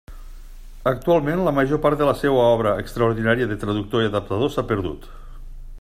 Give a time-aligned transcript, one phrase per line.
[0.91, 5.07] Actualment la major part de la seva obra extraordinària de traductor i adaptador s'ha perdut.